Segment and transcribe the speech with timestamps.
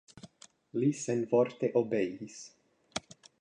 [0.83, 2.39] Li senvorte obeis.